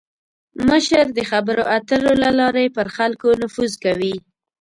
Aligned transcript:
مشر 0.67 1.05
د 1.17 1.19
خبرو 1.31 1.63
اترو 1.75 2.11
له 2.23 2.29
لارې 2.39 2.65
پر 2.75 2.87
خلکو 2.97 3.27
نفوذ 3.41 3.71
کوي. 3.83 4.15